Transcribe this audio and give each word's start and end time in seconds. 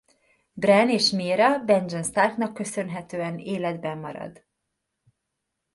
Bran 0.65 0.89
és 0.89 1.09
Meera 1.11 1.59
Benjen 1.59 2.03
Starknak 2.03 2.53
köszönhetően 2.53 3.37
életben 3.37 3.97
marad. 3.97 4.45